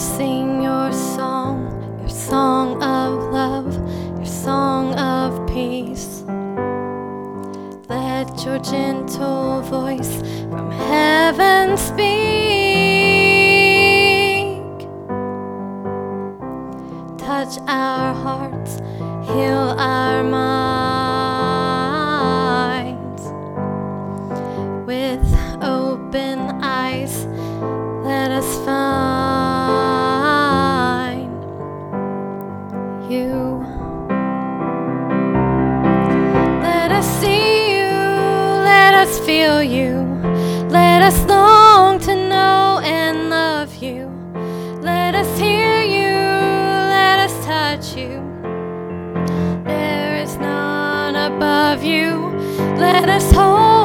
sing 0.00 0.62
your 0.62 0.90
song, 0.92 1.68
your 2.00 2.08
song 2.08 2.82
of 2.82 3.30
love, 3.34 3.74
your 4.16 4.24
song 4.24 4.94
of 4.94 5.46
peace. 5.46 6.24
Let 7.86 8.42
your 8.42 8.58
gentle 8.60 9.60
voice 9.60 10.22
from 10.48 10.70
heaven 10.70 11.76
speak. 11.76 12.00
Touch 17.18 17.58
our 17.68 18.14
hearts, 18.14 18.76
heal 19.28 19.74
our 19.78 20.24
minds. 20.24 20.99
Us 39.10 39.18
feel 39.26 39.60
you, 39.60 40.02
let 40.68 41.02
us 41.02 41.24
long 41.26 41.98
to 41.98 42.14
know 42.14 42.80
and 42.84 43.28
love 43.28 43.74
you. 43.82 44.06
Let 44.82 45.16
us 45.16 45.30
hear 45.36 45.82
you, 45.82 46.14
let 46.96 47.18
us 47.18 47.34
touch 47.44 47.96
you. 47.96 48.22
There 49.64 50.14
is 50.22 50.36
none 50.36 51.16
above 51.16 51.82
you. 51.82 52.28
Let 52.78 53.08
us 53.08 53.32
hold 53.32 53.79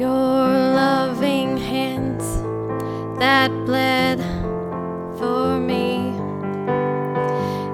Your 0.00 0.48
loving 0.80 1.58
hands 1.58 2.24
that 3.18 3.50
bled 3.66 4.18
for 5.18 5.60
me, 5.60 6.16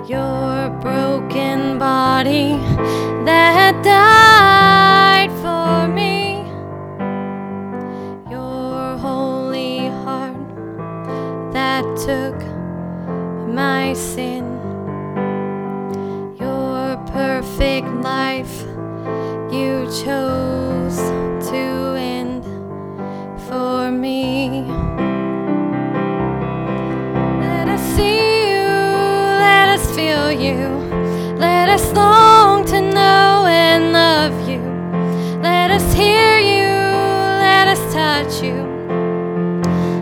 your 0.09 0.71
broken 0.81 1.79
body 1.79 2.59
that 3.25 3.81
died 3.85 5.31
for 5.41 5.87
me, 5.87 6.39
your 8.29 8.99
holy 8.99 9.87
heart 9.87 10.49
that 11.53 11.85
took 11.97 12.39
my 13.55 13.93
sin, 13.93 14.47
your 16.41 16.97
perfect 17.07 17.87
life 18.03 18.65
you 19.53 19.87
chose 20.03 20.66
you, 30.29 30.69
let 31.39 31.69
us 31.69 31.93
long 31.93 32.65
to 32.67 32.81
know 32.81 33.47
and 33.49 33.93
love 33.93 34.49
you. 34.49 34.61
Let 35.43 35.71
us 35.71 35.93
hear 35.93 36.39
you, 36.39 36.69
let 37.49 37.69
us 37.69 37.81
touch 37.93 38.43
you. 38.43 38.65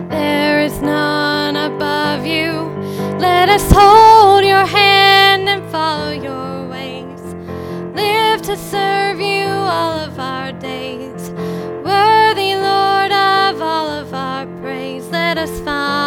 There 0.09 0.59
is 0.59 0.81
none 0.81 1.55
above 1.55 2.25
you. 2.25 2.51
Let 3.19 3.49
us 3.49 3.69
hold 3.71 4.43
your 4.43 4.65
hand 4.65 5.47
and 5.49 5.63
follow 5.71 6.11
your 6.11 6.67
ways. 6.69 7.21
Live 7.93 8.41
to 8.43 8.55
serve 8.55 9.19
you 9.19 9.47
all 9.47 9.99
of 9.99 10.19
our 10.19 10.51
days. 10.53 11.29
Worthy 11.83 12.55
Lord 12.55 13.11
of 13.11 13.61
all 13.61 13.89
of 13.89 14.13
our 14.13 14.45
praise, 14.61 15.07
let 15.09 15.37
us 15.37 15.59
find 15.61 16.04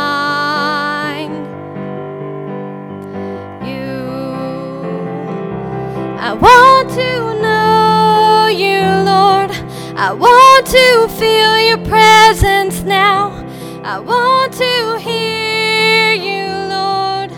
I 6.21 6.33
want 6.33 6.91
to 6.91 7.41
know 7.41 8.49
you, 8.51 8.83
Lord. 9.07 9.53
I 9.97 10.13
want 10.13 10.67
to 10.67 11.09
feel 11.17 11.61
your 11.61 11.79
presence 11.87 12.83
now. 12.83 13.47
I 13.85 14.01
want 14.01 14.53
to 14.55 14.99
hear 14.99 16.13
you, 16.15 16.47
Lord. 16.77 17.31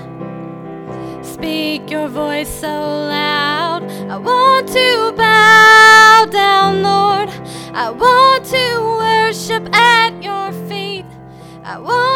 Speak 1.25 1.91
your 1.91 2.09
voice 2.09 2.49
so 2.49 2.69
loud. 2.69 3.85
I 4.09 4.17
want 4.17 4.69
to 4.69 5.13
bow 5.15 6.27
down, 6.31 6.83
Lord. 6.83 7.29
I 7.75 7.91
want 7.91 8.47
to 8.47 8.81
worship 8.99 9.69
at 9.75 10.23
your 10.23 10.53
feet. 10.69 11.05
I 11.65 11.79
want 11.79 12.10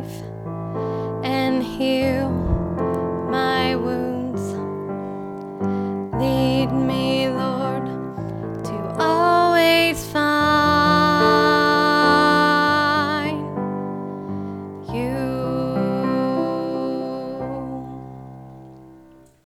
life 0.00 0.22
and 1.24 1.62
heal 1.62 2.28
my 3.30 3.76
wounds. 3.76 4.42
Lead 6.20 6.70
me. 6.72 7.05